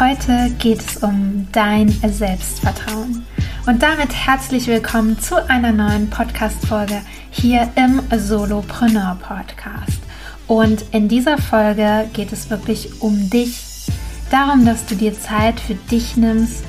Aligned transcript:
Heute 0.00 0.50
geht 0.58 0.80
es 0.80 0.96
um 0.96 1.46
dein 1.52 1.90
Selbstvertrauen. 1.90 3.26
Und 3.66 3.82
damit 3.82 4.14
herzlich 4.14 4.66
willkommen 4.66 5.18
zu 5.18 5.46
einer 5.46 5.72
neuen 5.72 6.08
Podcast-Folge 6.08 7.02
hier 7.30 7.70
im 7.74 8.00
Solopreneur 8.18 9.18
Podcast. 9.20 10.00
Und 10.46 10.86
in 10.92 11.08
dieser 11.08 11.36
Folge 11.36 12.08
geht 12.14 12.32
es 12.32 12.48
wirklich 12.48 13.02
um 13.02 13.28
dich, 13.28 13.60
darum, 14.30 14.64
dass 14.64 14.86
du 14.86 14.94
dir 14.94 15.12
Zeit 15.12 15.60
für 15.60 15.74
dich 15.74 16.16
nimmst 16.16 16.64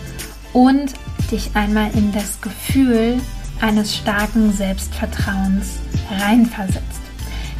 und 0.52 0.93
dich 1.32 1.52
einmal 1.54 1.89
in 1.93 2.11
das 2.11 2.41
Gefühl 2.41 3.18
eines 3.61 3.95
starken 3.95 4.52
Selbstvertrauens 4.52 5.79
reinversetzt. 6.20 7.11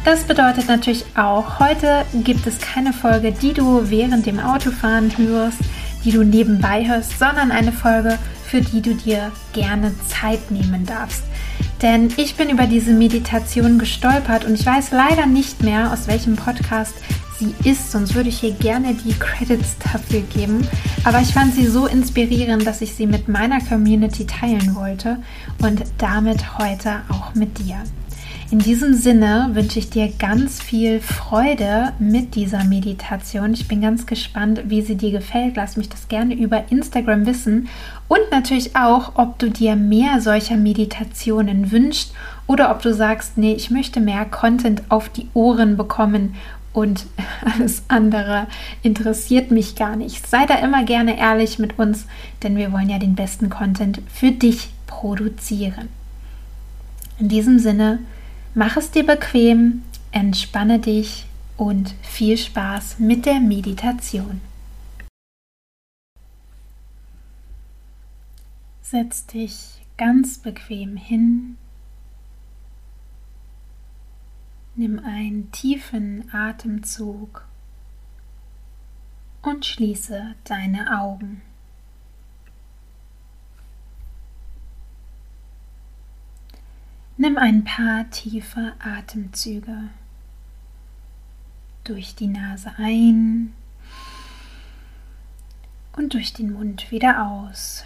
Das 0.04 0.24
bedeutet 0.24 0.66
natürlich 0.66 1.04
auch, 1.16 1.60
heute 1.60 2.04
gibt 2.24 2.44
es 2.48 2.58
keine 2.58 2.92
Folge, 2.92 3.30
die 3.30 3.52
du 3.52 3.88
während 3.88 4.26
dem 4.26 4.40
Autofahren 4.40 5.16
hörst, 5.16 5.58
die 6.04 6.10
du 6.10 6.24
nebenbei 6.24 6.84
hörst, 6.88 7.20
sondern 7.20 7.52
eine 7.52 7.70
Folge, 7.70 8.18
für 8.44 8.60
die 8.60 8.82
du 8.82 8.96
dir 8.96 9.30
gerne 9.52 9.94
Zeit 10.08 10.50
nehmen 10.50 10.84
darfst. 10.86 11.22
Denn 11.82 12.12
ich 12.16 12.34
bin 12.34 12.50
über 12.50 12.66
diese 12.66 12.92
Meditation 12.92 13.78
gestolpert 13.78 14.44
und 14.44 14.54
ich 14.54 14.66
weiß 14.66 14.90
leider 14.90 15.26
nicht 15.26 15.62
mehr, 15.62 15.92
aus 15.92 16.08
welchem 16.08 16.34
Podcast 16.34 16.94
sie 17.38 17.54
ist, 17.62 17.92
sonst 17.92 18.16
würde 18.16 18.28
ich 18.28 18.40
hier 18.40 18.54
gerne 18.54 18.94
die 18.94 19.14
Credits 19.14 19.76
dafür 19.78 20.22
geben. 20.34 20.66
Aber 21.04 21.20
ich 21.20 21.32
fand 21.32 21.54
sie 21.54 21.68
so 21.68 21.86
inspirierend, 21.86 22.66
dass 22.66 22.80
ich 22.80 22.92
sie 22.94 23.06
mit 23.06 23.28
meiner 23.28 23.60
Community 23.60 24.26
teilen 24.26 24.74
wollte 24.74 25.18
und 25.62 25.80
damit 25.98 26.58
heute 26.58 27.02
auch 27.08 27.36
mit 27.36 27.56
dir. 27.60 27.76
In 28.52 28.58
diesem 28.58 28.92
Sinne 28.92 29.48
wünsche 29.54 29.78
ich 29.78 29.88
dir 29.88 30.12
ganz 30.18 30.60
viel 30.60 31.00
Freude 31.00 31.94
mit 31.98 32.34
dieser 32.34 32.64
Meditation. 32.64 33.54
Ich 33.54 33.66
bin 33.66 33.80
ganz 33.80 34.04
gespannt, 34.04 34.64
wie 34.66 34.82
sie 34.82 34.96
dir 34.96 35.10
gefällt. 35.10 35.56
Lass 35.56 35.78
mich 35.78 35.88
das 35.88 36.06
gerne 36.08 36.34
über 36.34 36.70
Instagram 36.70 37.24
wissen. 37.24 37.70
Und 38.08 38.20
natürlich 38.30 38.76
auch, 38.76 39.12
ob 39.14 39.38
du 39.38 39.48
dir 39.48 39.74
mehr 39.74 40.20
solcher 40.20 40.58
Meditationen 40.58 41.70
wünschst 41.70 42.12
oder 42.46 42.70
ob 42.70 42.82
du 42.82 42.92
sagst, 42.92 43.38
nee, 43.38 43.54
ich 43.54 43.70
möchte 43.70 44.00
mehr 44.00 44.26
Content 44.26 44.82
auf 44.90 45.08
die 45.08 45.28
Ohren 45.32 45.78
bekommen 45.78 46.34
und 46.74 47.06
alles 47.56 47.84
andere 47.88 48.48
interessiert 48.82 49.50
mich 49.50 49.76
gar 49.76 49.96
nicht. 49.96 50.26
Sei 50.26 50.44
da 50.44 50.56
immer 50.56 50.84
gerne 50.84 51.18
ehrlich 51.18 51.58
mit 51.58 51.78
uns, 51.78 52.06
denn 52.42 52.56
wir 52.56 52.70
wollen 52.70 52.90
ja 52.90 52.98
den 52.98 53.14
besten 53.14 53.48
Content 53.48 54.02
für 54.12 54.30
dich 54.30 54.68
produzieren. 54.86 55.88
In 57.18 57.30
diesem 57.30 57.58
Sinne, 57.58 58.00
Mach 58.54 58.76
es 58.76 58.90
dir 58.90 59.06
bequem, 59.06 59.82
entspanne 60.10 60.78
dich 60.78 61.24
und 61.56 61.94
viel 62.02 62.36
Spaß 62.36 62.98
mit 62.98 63.24
der 63.24 63.40
Meditation. 63.40 64.42
Setz 68.82 69.24
dich 69.24 69.80
ganz 69.96 70.36
bequem 70.36 70.96
hin. 70.96 71.56
Nimm 74.74 74.98
einen 74.98 75.50
tiefen 75.50 76.30
Atemzug 76.34 77.46
und 79.40 79.64
schließe 79.64 80.34
deine 80.44 81.00
Augen. 81.00 81.40
Nimm 87.22 87.38
ein 87.38 87.62
paar 87.62 88.10
tiefe 88.10 88.72
Atemzüge 88.80 89.90
durch 91.84 92.16
die 92.16 92.26
Nase 92.26 92.72
ein 92.78 93.52
und 95.92 96.14
durch 96.14 96.32
den 96.32 96.52
Mund 96.52 96.90
wieder 96.90 97.24
aus. 97.24 97.84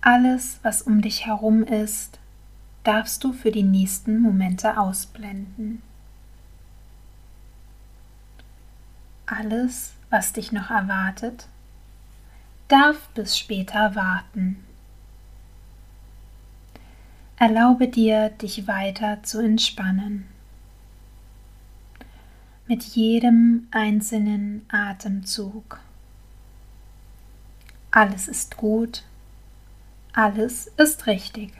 Alles, 0.00 0.58
was 0.62 0.80
um 0.80 1.02
dich 1.02 1.26
herum 1.26 1.62
ist, 1.64 2.18
darfst 2.82 3.22
du 3.22 3.34
für 3.34 3.50
die 3.50 3.62
nächsten 3.62 4.22
Momente 4.22 4.78
ausblenden. 4.78 5.82
Alles, 9.26 9.92
was 10.08 10.32
dich 10.32 10.50
noch 10.50 10.70
erwartet, 10.70 11.46
darf 12.68 13.10
bis 13.10 13.36
später 13.36 13.94
warten. 13.94 14.64
Erlaube 17.40 17.86
dir, 17.86 18.30
dich 18.30 18.66
weiter 18.66 19.22
zu 19.22 19.38
entspannen. 19.38 20.26
Mit 22.66 22.82
jedem 22.82 23.68
einzelnen 23.70 24.66
Atemzug. 24.68 25.78
Alles 27.92 28.26
ist 28.26 28.56
gut, 28.56 29.04
alles 30.12 30.66
ist 30.78 31.06
richtig. 31.06 31.52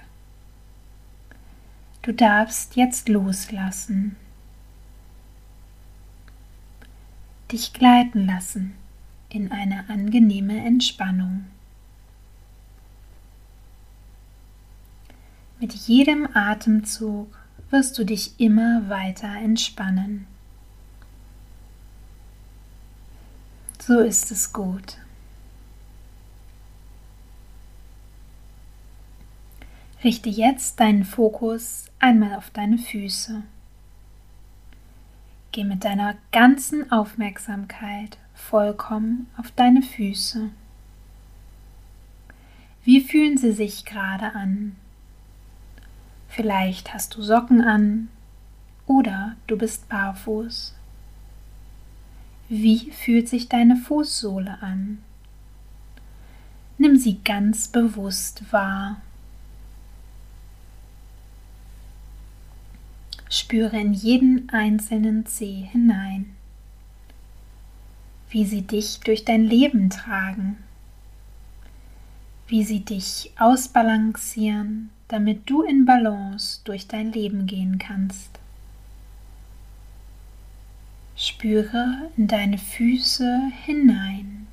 Du 2.03 2.13
darfst 2.13 2.75
jetzt 2.75 3.09
loslassen. 3.09 4.17
Dich 7.53 7.73
gleiten 7.73 8.27
lassen 8.27 8.75
in 9.29 9.53
eine 9.53 9.89
angenehme 9.89 10.59
Entspannung. 10.67 11.47
Mit 15.61 15.73
jedem 15.73 16.29
Atemzug 16.35 17.37
wirst 17.71 17.99
du 17.99 18.05
dich 18.05 18.39
immer 18.39 18.89
weiter 18.89 19.29
entspannen. 19.29 20.27
So 23.81 23.99
ist 23.99 24.31
es 24.31 24.53
gut. 24.53 24.99
Richte 30.05 30.29
jetzt 30.29 30.79
deinen 30.79 31.05
Fokus 31.05 31.87
einmal 31.99 32.37
auf 32.37 32.51
deine 32.51 32.79
Füße. 32.79 33.43
Geh 35.51 35.65
mit 35.65 35.85
deiner 35.85 36.15
ganzen 36.31 36.93
Aufmerksamkeit 36.93 38.17
vollkommen 38.33 39.27
auf 39.37 39.51
deine 39.51 39.83
Füße. 39.83 40.51
Wie 42.85 43.01
fühlen 43.01 43.39
sie 43.39 43.53
sich 43.53 43.85
gerade 43.85 44.37
an? 44.37 44.77
Vielleicht 46.39 46.95
hast 46.95 47.17
du 47.17 47.23
Socken 47.25 47.61
an 47.61 48.11
oder 48.87 49.35
du 49.49 49.59
bist 49.59 49.89
barfuß. 49.89 50.73
Wie 52.49 52.93
fühlt 52.93 53.29
sich 53.29 53.49
deine 53.49 53.75
Fußsohle 53.75 54.63
an? 54.63 54.99
Nimm 56.79 56.97
sie 56.97 57.19
ganz 57.25 57.67
bewusst 57.67 58.53
wahr. 58.53 59.01
Spüre 63.29 63.77
in 63.77 63.93
jeden 63.93 64.49
einzelnen 64.51 65.27
Zeh 65.27 65.63
hinein, 65.63 66.37
wie 68.31 68.45
sie 68.45 68.63
dich 68.63 69.01
durch 69.01 69.25
dein 69.25 69.43
Leben 69.43 69.91
tragen, 69.91 70.57
wie 72.47 72.63
sie 72.63 72.85
dich 72.85 73.33
ausbalancieren 73.41 74.91
damit 75.09 75.49
du 75.49 75.63
in 75.63 75.85
Balance 75.85 76.61
durch 76.65 76.87
dein 76.87 77.13
Leben 77.13 77.47
gehen 77.47 77.79
kannst. 77.79 78.39
Spüre 81.17 82.11
in 82.17 82.29
deine 82.29 82.59
Füße 82.59 83.51
hinein. 83.65 84.47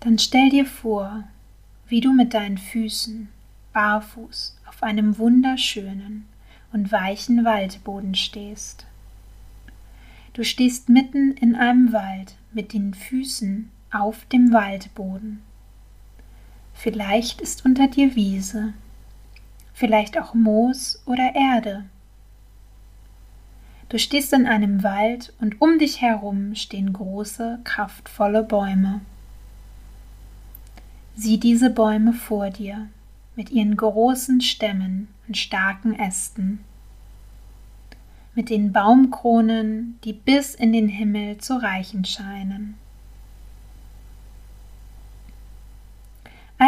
Dann 0.00 0.18
stell 0.18 0.50
dir 0.50 0.66
vor, 0.66 1.24
wie 1.86 2.00
du 2.00 2.12
mit 2.12 2.34
deinen 2.34 2.58
Füßen 2.58 3.28
barfuß 3.72 4.56
auf 4.66 4.82
einem 4.82 5.16
wunderschönen 5.18 6.26
und 6.72 6.90
weichen 6.90 7.44
Waldboden 7.44 8.14
stehst. 8.14 8.84
Du 10.32 10.44
stehst 10.44 10.88
mitten 10.88 11.32
in 11.32 11.54
einem 11.54 11.92
Wald 11.92 12.34
mit 12.52 12.72
den 12.72 12.94
Füßen 12.94 13.70
auf 13.90 14.24
dem 14.26 14.52
Waldboden. 14.52 15.42
Vielleicht 16.74 17.40
ist 17.40 17.64
unter 17.64 17.88
dir 17.88 18.16
Wiese, 18.16 18.72
vielleicht 19.72 20.18
auch 20.18 20.34
Moos 20.34 21.02
oder 21.06 21.34
Erde. 21.34 21.84
Du 23.88 23.98
stehst 23.98 24.32
in 24.32 24.46
einem 24.46 24.82
Wald 24.82 25.34
und 25.40 25.60
um 25.60 25.78
dich 25.78 26.00
herum 26.00 26.54
stehen 26.54 26.92
große, 26.92 27.60
kraftvolle 27.62 28.42
Bäume. 28.42 29.02
Sieh 31.14 31.38
diese 31.38 31.68
Bäume 31.68 32.14
vor 32.14 32.48
dir 32.48 32.88
mit 33.36 33.50
ihren 33.50 33.76
großen 33.76 34.40
Stämmen 34.40 35.08
und 35.28 35.36
starken 35.36 35.98
Ästen, 35.98 36.60
mit 38.34 38.48
den 38.48 38.72
Baumkronen, 38.72 39.98
die 40.04 40.14
bis 40.14 40.54
in 40.54 40.72
den 40.72 40.88
Himmel 40.88 41.38
zu 41.38 41.60
reichen 41.60 42.04
scheinen. 42.04 42.74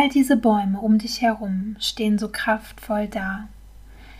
All 0.05 0.11
diese 0.11 0.37
Bäume 0.37 0.83
um 0.83 0.99
dich 0.99 1.23
herum 1.23 1.77
stehen 1.81 2.19
so 2.19 2.29
kraftvoll 2.29 3.09
da, 3.09 3.49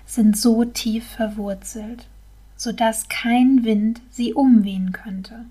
sind 0.07 0.35
so 0.35 0.65
tief 0.65 1.07
verwurzelt, 1.07 2.07
sodass 2.57 3.11
kein 3.11 3.65
Wind 3.65 4.01
sie 4.09 4.33
umwehen 4.33 4.93
könnte. 4.93 5.45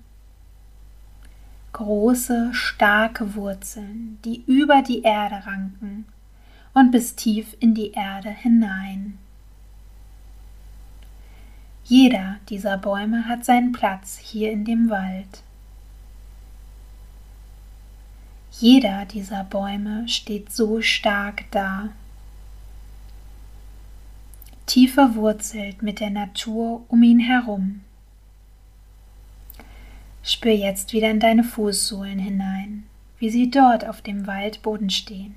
Große, 1.72 2.52
starke 2.52 3.36
Wurzeln, 3.36 4.18
die 4.24 4.42
über 4.48 4.82
die 4.82 5.02
Erde 5.02 5.46
ranken 5.46 6.04
und 6.72 6.90
bis 6.90 7.14
tief 7.14 7.56
in 7.60 7.74
die 7.74 7.92
Erde 7.92 8.30
hinein. 8.30 9.16
Jeder 11.84 12.38
dieser 12.48 12.76
Bäume 12.76 13.28
hat 13.28 13.44
seinen 13.44 13.70
Platz 13.70 14.18
hier 14.18 14.50
in 14.50 14.64
dem 14.64 14.90
Wald. 14.90 15.44
Jeder 18.60 19.04
dieser 19.04 19.42
Bäume 19.42 20.08
steht 20.08 20.52
so 20.52 20.80
stark 20.80 21.44
da, 21.50 21.88
tief 24.66 24.94
verwurzelt 24.94 25.82
mit 25.82 25.98
der 25.98 26.10
Natur 26.10 26.84
um 26.86 27.02
ihn 27.02 27.18
herum. 27.18 27.80
Spür 30.22 30.52
jetzt 30.52 30.92
wieder 30.92 31.10
in 31.10 31.18
deine 31.18 31.42
Fußsohlen 31.42 32.20
hinein, 32.20 32.84
wie 33.18 33.28
sie 33.28 33.50
dort 33.50 33.84
auf 33.84 34.02
dem 34.02 34.28
Waldboden 34.28 34.88
stehen. 34.88 35.34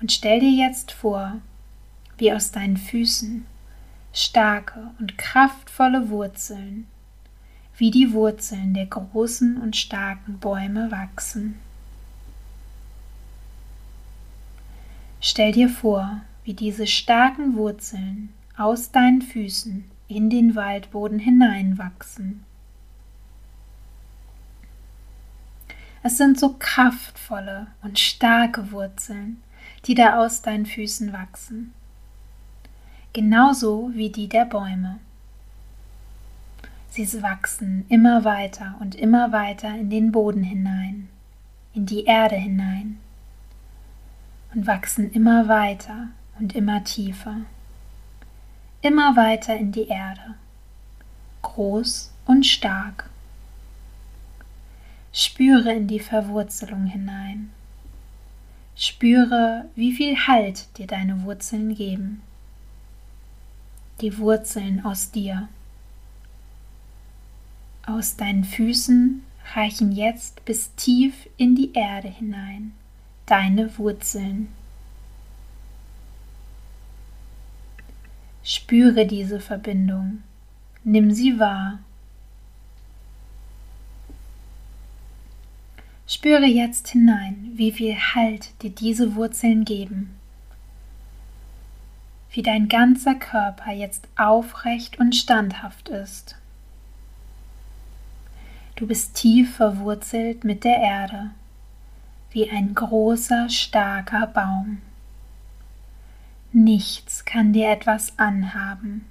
Und 0.00 0.10
stell 0.10 0.40
dir 0.40 0.50
jetzt 0.50 0.90
vor, 0.90 1.40
wie 2.18 2.32
aus 2.32 2.50
deinen 2.50 2.76
Füßen 2.76 3.46
starke 4.12 4.90
und 4.98 5.16
kraftvolle 5.16 6.10
Wurzeln, 6.10 6.88
wie 7.76 7.92
die 7.92 8.12
Wurzeln 8.12 8.74
der 8.74 8.86
großen 8.86 9.58
und 9.58 9.76
starken 9.76 10.40
Bäume 10.40 10.90
wachsen. 10.90 11.60
Stell 15.20 15.52
dir 15.52 15.68
vor, 15.68 16.22
wie 16.44 16.54
diese 16.54 16.86
starken 16.86 17.54
Wurzeln 17.56 18.30
aus 18.56 18.90
deinen 18.90 19.22
Füßen 19.22 19.84
in 20.08 20.30
den 20.30 20.54
Waldboden 20.54 21.18
hineinwachsen. 21.18 22.44
Es 26.02 26.16
sind 26.16 26.40
so 26.40 26.56
kraftvolle 26.58 27.66
und 27.82 27.98
starke 27.98 28.72
Wurzeln, 28.72 29.42
die 29.84 29.94
da 29.94 30.18
aus 30.18 30.40
deinen 30.40 30.66
Füßen 30.66 31.12
wachsen 31.12 31.74
genauso 33.12 33.90
wie 33.94 34.10
die 34.10 34.28
der 34.28 34.44
Bäume. 34.44 34.98
Sie 36.90 37.22
wachsen 37.22 37.84
immer 37.88 38.24
weiter 38.24 38.76
und 38.80 38.94
immer 38.94 39.32
weiter 39.32 39.74
in 39.76 39.90
den 39.90 40.12
Boden 40.12 40.42
hinein, 40.42 41.08
in 41.72 41.86
die 41.86 42.04
Erde 42.04 42.36
hinein 42.36 42.98
und 44.54 44.66
wachsen 44.66 45.10
immer 45.12 45.48
weiter 45.48 46.08
und 46.38 46.54
immer 46.54 46.84
tiefer, 46.84 47.36
immer 48.82 49.16
weiter 49.16 49.56
in 49.56 49.72
die 49.72 49.88
Erde, 49.88 50.34
groß 51.42 52.12
und 52.26 52.44
stark. 52.44 53.08
Spüre 55.12 55.72
in 55.72 55.88
die 55.88 56.00
Verwurzelung 56.00 56.86
hinein. 56.86 57.50
Spüre, 58.76 59.66
wie 59.74 59.92
viel 59.92 60.16
Halt 60.26 60.76
dir 60.78 60.86
deine 60.86 61.24
Wurzeln 61.24 61.74
geben 61.74 62.22
die 64.00 64.18
Wurzeln 64.18 64.84
aus 64.84 65.10
dir. 65.10 65.48
Aus 67.86 68.16
deinen 68.16 68.44
Füßen 68.44 69.22
reichen 69.54 69.92
jetzt 69.92 70.44
bis 70.44 70.74
tief 70.76 71.28
in 71.36 71.54
die 71.56 71.72
Erde 71.72 72.08
hinein 72.08 72.72
deine 73.30 73.78
Wurzeln. 73.78 74.48
Spüre 78.42 79.06
diese 79.06 79.40
Verbindung, 79.40 80.22
nimm 80.82 81.12
sie 81.12 81.38
wahr. 81.38 81.78
Spüre 86.06 86.46
jetzt 86.46 86.88
hinein, 86.88 87.52
wie 87.54 87.70
viel 87.70 87.94
Halt 87.94 88.60
dir 88.62 88.70
diese 88.70 89.14
Wurzeln 89.14 89.64
geben 89.64 90.20
wie 92.32 92.42
dein 92.42 92.68
ganzer 92.68 93.14
Körper 93.14 93.72
jetzt 93.72 94.08
aufrecht 94.16 94.98
und 94.98 95.16
standhaft 95.16 95.88
ist. 95.88 96.36
Du 98.76 98.86
bist 98.86 99.16
tief 99.16 99.56
verwurzelt 99.56 100.44
mit 100.44 100.64
der 100.64 100.76
Erde, 100.78 101.30
wie 102.30 102.50
ein 102.50 102.74
großer, 102.74 103.48
starker 103.48 104.26
Baum. 104.26 104.80
Nichts 106.52 107.24
kann 107.24 107.52
dir 107.52 107.70
etwas 107.70 108.18
anhaben. 108.18 109.04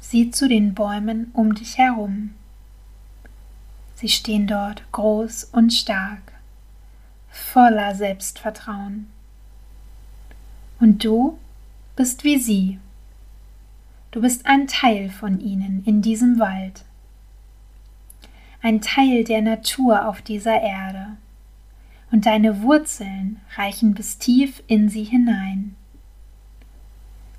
Sieh 0.00 0.30
zu 0.30 0.48
den 0.48 0.74
Bäumen 0.74 1.30
um 1.32 1.54
dich 1.54 1.78
herum. 1.78 2.34
Sie 3.94 4.08
stehen 4.08 4.46
dort 4.46 4.84
groß 4.92 5.44
und 5.44 5.72
stark 5.72 6.34
voller 7.30 7.94
Selbstvertrauen. 7.94 9.08
Und 10.78 11.04
du 11.04 11.38
bist 11.96 12.22
wie 12.22 12.38
sie. 12.38 12.78
Du 14.10 14.20
bist 14.20 14.46
ein 14.46 14.68
Teil 14.68 15.10
von 15.10 15.40
ihnen 15.40 15.82
in 15.84 16.02
diesem 16.02 16.38
Wald, 16.38 16.84
ein 18.64 18.80
Teil 18.80 19.22
der 19.22 19.42
Natur 19.42 20.08
auf 20.08 20.22
dieser 20.22 20.60
Erde, 20.60 21.16
und 22.10 22.26
deine 22.26 22.62
Wurzeln 22.62 23.40
reichen 23.56 23.94
bis 23.94 24.18
tief 24.18 24.62
in 24.66 24.88
sie 24.88 25.04
hinein. 25.04 25.76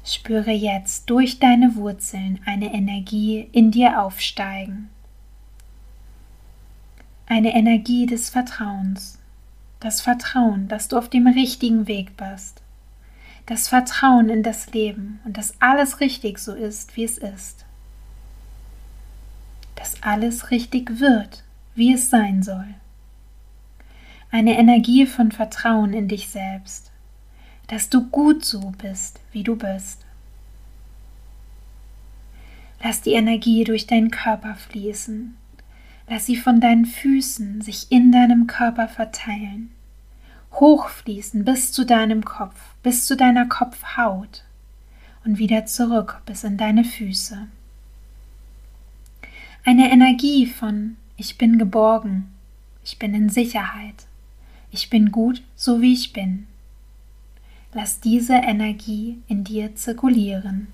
Spüre 0.05 0.51
jetzt 0.51 1.09
durch 1.09 1.39
deine 1.39 1.75
Wurzeln 1.75 2.39
eine 2.45 2.73
Energie 2.73 3.49
in 3.51 3.71
dir 3.71 4.01
aufsteigen. 4.01 4.89
Eine 7.25 7.55
Energie 7.55 8.05
des 8.05 8.29
Vertrauens 8.29 9.17
das 9.85 10.01
Vertrauen, 10.01 10.67
dass 10.67 10.87
du 10.87 10.97
auf 10.97 11.09
dem 11.09 11.27
richtigen 11.27 11.87
Weg 11.87 12.17
bist, 12.17 12.61
das 13.45 13.67
Vertrauen 13.67 14.29
in 14.29 14.41
das 14.41 14.73
Leben 14.73 15.19
und 15.25 15.37
dass 15.37 15.53
alles 15.61 15.99
richtig 15.99 16.39
so 16.39 16.53
ist, 16.53 16.95
wie 16.97 17.03
es 17.03 17.17
ist, 17.17 17.65
dass 19.85 20.01
alles 20.01 20.49
richtig 20.49 20.99
wird, 20.99 21.43
wie 21.75 21.93
es 21.93 22.09
sein 22.09 22.41
soll. 22.41 22.73
Eine 24.31 24.57
Energie 24.57 25.05
von 25.05 25.31
Vertrauen 25.31 25.93
in 25.93 26.07
dich 26.07 26.27
selbst, 26.29 26.91
dass 27.67 27.89
du 27.89 28.09
gut 28.09 28.43
so 28.43 28.73
bist, 28.81 29.19
wie 29.31 29.43
du 29.43 29.55
bist. 29.55 30.03
Lass 32.81 33.01
die 33.01 33.13
Energie 33.13 33.63
durch 33.63 33.85
deinen 33.85 34.09
Körper 34.09 34.55
fließen. 34.55 35.37
Lass 36.09 36.25
sie 36.25 36.35
von 36.35 36.59
deinen 36.59 36.87
Füßen 36.87 37.61
sich 37.61 37.91
in 37.91 38.11
deinem 38.11 38.47
Körper 38.47 38.87
verteilen 38.87 39.69
hochfließen 40.53 41.43
bis 41.43 41.73
zu 41.73 41.85
deinem 41.85 42.23
Kopf, 42.23 42.55
bis 42.81 43.05
zu 43.05 43.17
deiner 43.17 43.45
Kopfhaut 43.45 44.45
und 45.25 45.37
wieder 45.37 45.65
zurück 45.65 46.21
bis 46.25 46.45
in 46.45 46.55
deine 46.55 46.85
Füße. 46.85 47.49
Eine 49.67 49.91
Energie 49.91 50.45
von 50.45 50.95
ich 51.17 51.39
bin 51.39 51.57
geborgen, 51.57 52.31
ich 52.83 52.99
bin 52.99 53.15
in 53.15 53.29
Sicherheit, 53.29 54.05
ich 54.69 54.91
bin 54.91 55.11
gut, 55.11 55.41
so 55.55 55.81
wie 55.81 55.91
ich 55.91 56.13
bin. 56.13 56.45
Lass 57.73 57.99
diese 57.99 58.35
Energie 58.35 59.17
in 59.27 59.43
dir 59.43 59.75
zirkulieren. 59.75 60.67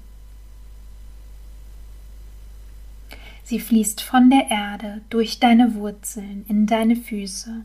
Sie 3.45 3.61
fließt 3.61 4.01
von 4.01 4.29
der 4.29 4.51
Erde 4.51 4.99
durch 5.09 5.39
deine 5.39 5.73
Wurzeln 5.75 6.43
in 6.49 6.67
deine 6.67 6.97
Füße 6.97 7.61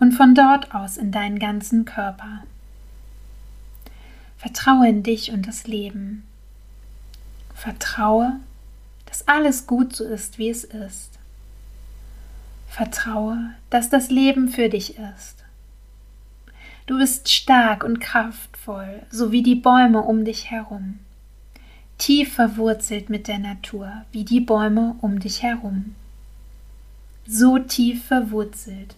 und 0.00 0.12
von 0.12 0.34
dort 0.34 0.74
aus 0.74 0.96
in 0.96 1.12
deinen 1.12 1.38
ganzen 1.38 1.84
Körper. 1.84 2.42
Vertraue 4.38 4.88
in 4.88 5.02
dich 5.02 5.30
und 5.30 5.46
das 5.46 5.66
Leben. 5.66 6.22
Vertraue, 7.54 8.40
dass 9.14 9.28
alles 9.28 9.68
gut 9.68 9.94
so 9.94 10.02
ist, 10.02 10.38
wie 10.38 10.50
es 10.50 10.64
ist. 10.64 11.20
Vertraue, 12.66 13.54
dass 13.70 13.88
das 13.88 14.10
Leben 14.10 14.48
für 14.48 14.68
dich 14.68 14.98
ist. 14.98 15.44
Du 16.86 16.98
bist 16.98 17.30
stark 17.30 17.84
und 17.84 18.00
kraftvoll, 18.00 19.02
so 19.10 19.30
wie 19.30 19.44
die 19.44 19.54
Bäume 19.54 20.02
um 20.02 20.24
dich 20.24 20.50
herum. 20.50 20.98
Tief 21.96 22.34
verwurzelt 22.34 23.08
mit 23.08 23.28
der 23.28 23.38
Natur, 23.38 24.04
wie 24.10 24.24
die 24.24 24.40
Bäume 24.40 24.96
um 25.00 25.20
dich 25.20 25.44
herum. 25.44 25.94
So 27.24 27.60
tief 27.60 28.04
verwurzelt, 28.06 28.96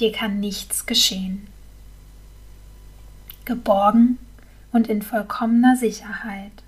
dir 0.00 0.12
kann 0.12 0.40
nichts 0.40 0.86
geschehen. 0.86 1.46
Geborgen 3.44 4.16
und 4.72 4.88
in 4.88 5.02
vollkommener 5.02 5.76
Sicherheit. 5.76 6.62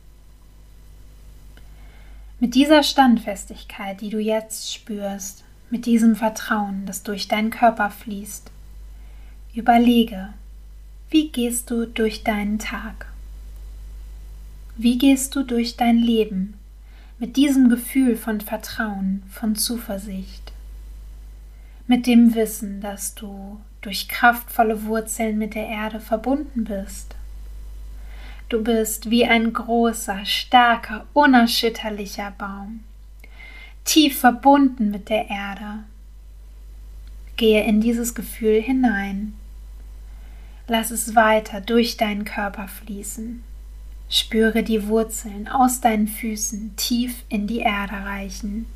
Mit 2.42 2.54
dieser 2.54 2.82
Standfestigkeit, 2.82 4.00
die 4.00 4.09
du 4.09 4.18
jetzt 4.18 4.73
spürst, 4.73 5.44
mit 5.68 5.85
diesem 5.85 6.16
Vertrauen, 6.16 6.87
das 6.87 7.02
durch 7.02 7.28
deinen 7.28 7.50
Körper 7.50 7.90
fließt, 7.90 8.50
überlege, 9.54 10.32
wie 11.11 11.28
gehst 11.28 11.70
du 11.70 11.85
durch 11.85 12.25
deinen 12.25 12.59
Tag? 12.59 13.12
Wie 14.75 14.97
gehst 14.97 15.37
du 15.37 15.42
durch 15.42 15.76
dein 15.76 15.99
Leben 15.99 16.54
mit 17.18 17.37
diesem 17.37 17.68
Gefühl 17.68 18.16
von 18.16 18.40
Vertrauen, 18.40 19.23
von 19.28 19.54
Zuversicht? 19.54 20.52
Mit 21.87 22.06
dem 22.06 22.35
Wissen, 22.35 22.80
dass 22.80 23.14
du 23.14 23.61
durch 23.82 24.09
kraftvolle 24.09 24.85
Wurzeln 24.85 25.37
mit 25.37 25.54
der 25.54 25.66
Erde 25.66 26.00
verbunden 26.00 26.64
bist. 26.64 27.16
Du 28.50 28.64
bist 28.64 29.11
wie 29.11 29.25
ein 29.25 29.52
großer, 29.52 30.26
starker, 30.26 31.07
unerschütterlicher 31.12 32.33
Baum, 32.37 32.80
tief 33.85 34.19
verbunden 34.19 34.90
mit 34.90 35.09
der 35.09 35.30
Erde. 35.30 35.85
Gehe 37.37 37.62
in 37.62 37.80
dieses 37.80 38.12
Gefühl 38.12 38.61
hinein. 38.61 39.35
Lass 40.66 40.90
es 40.90 41.14
weiter 41.14 41.61
durch 41.61 41.97
deinen 41.97 42.25
Körper 42.25 42.66
fließen. 42.66 43.45
Spüre 44.09 44.64
die 44.64 44.88
Wurzeln 44.88 45.47
aus 45.47 45.80
deinen 45.80 46.09
Füßen 46.09 46.75
tief 46.75 47.23
in 47.28 47.47
die 47.47 47.61
Erde 47.61 48.04
reichen. 48.04 48.66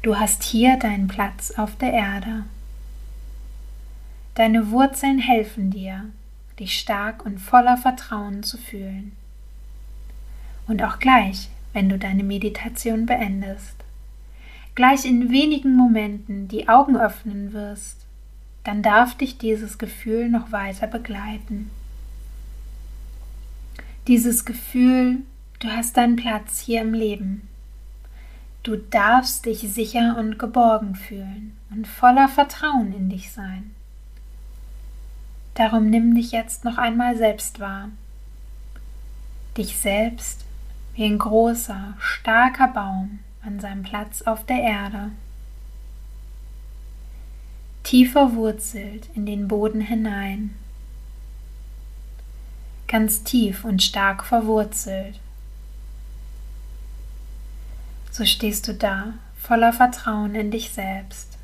Du 0.00 0.18
hast 0.18 0.44
hier 0.44 0.78
deinen 0.78 1.08
Platz 1.08 1.50
auf 1.50 1.76
der 1.76 1.92
Erde. 1.92 2.44
Deine 4.34 4.70
Wurzeln 4.70 5.18
helfen 5.18 5.70
dir, 5.70 6.06
dich 6.60 6.78
stark 6.78 7.24
und 7.26 7.38
voller 7.38 7.76
Vertrauen 7.76 8.42
zu 8.42 8.58
fühlen. 8.58 9.12
Und 10.68 10.82
auch 10.84 11.00
gleich, 11.00 11.48
wenn 11.72 11.88
du 11.88 11.98
deine 11.98 12.22
Meditation 12.22 13.06
beendest, 13.06 13.76
gleich 14.74 15.04
in 15.04 15.30
wenigen 15.30 15.74
Momenten 15.74 16.46
die 16.46 16.68
Augen 16.68 16.96
öffnen 16.96 17.52
wirst, 17.52 18.06
dann 18.64 18.82
darf 18.82 19.16
dich 19.16 19.38
dieses 19.38 19.78
Gefühl 19.78 20.28
noch 20.28 20.52
weiter 20.52 20.86
begleiten. 20.86 21.70
Dieses 24.06 24.44
Gefühl, 24.44 25.18
du 25.60 25.68
hast 25.68 25.96
deinen 25.96 26.16
Platz 26.16 26.60
hier 26.60 26.82
im 26.82 26.94
Leben. 26.94 27.48
Du 28.62 28.76
darfst 28.76 29.46
dich 29.46 29.60
sicher 29.60 30.16
und 30.18 30.38
geborgen 30.38 30.94
fühlen 30.94 31.56
und 31.70 31.86
voller 31.86 32.28
Vertrauen 32.28 32.92
in 32.92 33.08
dich 33.08 33.32
sein. 33.32 33.74
Darum 35.54 35.90
nimm 35.90 36.14
dich 36.14 36.32
jetzt 36.32 36.64
noch 36.64 36.78
einmal 36.78 37.16
selbst 37.16 37.60
wahr. 37.60 37.88
Dich 39.56 39.76
selbst 39.76 40.44
wie 40.94 41.04
ein 41.04 41.18
großer, 41.18 41.94
starker 41.98 42.68
Baum 42.68 43.20
an 43.42 43.60
seinem 43.60 43.82
Platz 43.82 44.22
auf 44.22 44.44
der 44.44 44.60
Erde. 44.60 45.10
Tief 47.82 48.12
verwurzelt 48.12 49.08
in 49.14 49.26
den 49.26 49.48
Boden 49.48 49.80
hinein. 49.80 50.54
Ganz 52.86 53.24
tief 53.24 53.64
und 53.64 53.82
stark 53.82 54.24
verwurzelt. 54.24 55.18
So 58.10 58.24
stehst 58.24 58.68
du 58.68 58.74
da 58.74 59.14
voller 59.36 59.72
Vertrauen 59.72 60.34
in 60.34 60.50
dich 60.50 60.70
selbst. 60.70 61.38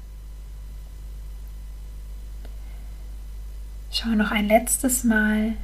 Schau 3.98 4.10
noch 4.10 4.30
ein 4.30 4.46
letztes 4.46 5.04
Mal 5.04 5.54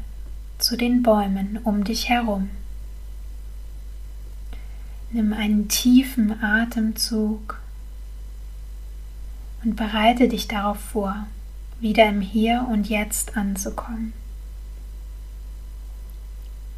zu 0.57 0.79
den 0.79 1.03
Bäumen 1.03 1.59
um 1.65 1.85
dich 1.85 2.09
herum. 2.09 2.49
Nimm 5.11 5.35
einen 5.35 5.69
tiefen 5.69 6.43
Atemzug 6.43 7.61
und 9.63 9.77
bereite 9.77 10.29
dich 10.29 10.49
darauf 10.49 10.81
vor, 10.81 11.27
wieder 11.79 12.09
im 12.09 12.23
Hier 12.23 12.67
und 12.71 12.89
Jetzt 12.89 13.37
anzukommen. 13.37 14.15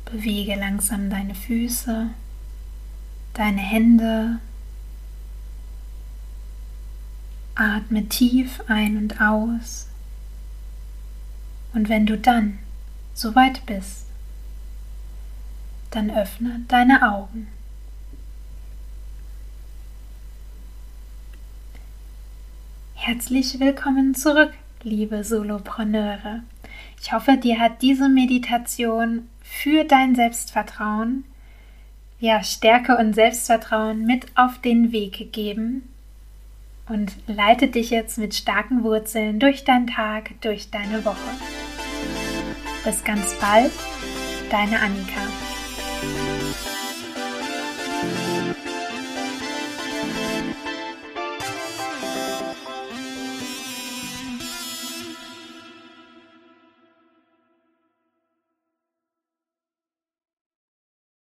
Bewege 0.06 0.56
langsam 0.56 1.08
deine 1.08 1.36
Füße, 1.36 2.08
deine 3.34 3.60
Hände. 3.60 4.40
Atme 7.54 8.08
tief 8.08 8.60
ein 8.66 8.96
und 8.96 9.20
aus. 9.20 9.86
Und 11.74 11.88
wenn 11.88 12.06
du 12.06 12.16
dann 12.16 12.60
soweit 13.14 13.66
bist, 13.66 14.06
dann 15.90 16.10
öffne 16.10 16.60
deine 16.68 17.12
Augen. 17.12 17.48
Herzlich 22.94 23.58
willkommen 23.58 24.14
zurück, 24.14 24.52
liebe 24.82 25.24
Solopreneure. 25.24 26.42
Ich 27.02 27.12
hoffe, 27.12 27.36
dir 27.36 27.58
hat 27.58 27.82
diese 27.82 28.08
Meditation 28.08 29.28
für 29.42 29.84
dein 29.84 30.14
Selbstvertrauen, 30.14 31.24
ja, 32.20 32.42
Stärke 32.42 32.96
und 32.96 33.14
Selbstvertrauen 33.14 34.06
mit 34.06 34.26
auf 34.36 34.58
den 34.58 34.92
Weg 34.92 35.18
gegeben 35.18 35.88
und 36.88 37.12
leitet 37.26 37.74
dich 37.74 37.90
jetzt 37.90 38.16
mit 38.16 38.34
starken 38.34 38.84
Wurzeln 38.84 39.40
durch 39.40 39.64
deinen 39.64 39.88
Tag, 39.88 40.40
durch 40.40 40.70
deine 40.70 41.04
Woche. 41.04 41.53
Bis 42.84 43.02
ganz 43.02 43.34
bald, 43.40 43.72
deine 44.50 44.78
Annika. 44.78 45.20